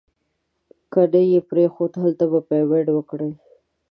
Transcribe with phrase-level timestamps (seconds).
[0.91, 3.31] که نه یې پرېښود هلته به پیمنټ وکړي.